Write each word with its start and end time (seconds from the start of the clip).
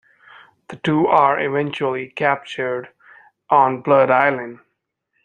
The 0.69 0.77
two 0.77 1.05
are 1.05 1.39
eventually 1.39 2.09
captured 2.09 2.89
on 3.51 3.83
Blood 3.83 4.09
Island. 4.09 4.61